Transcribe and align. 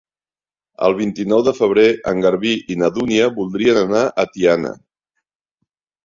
El 0.85 0.93
vint-i-nou 0.99 1.41
de 1.47 1.51
febrer 1.57 1.83
en 2.11 2.23
Garbí 2.25 2.53
i 2.75 2.77
na 2.83 2.89
Dúnia 2.95 3.27
voldrien 3.35 3.79
anar 3.83 4.01
a 4.23 4.25
Tiana. 4.37 4.73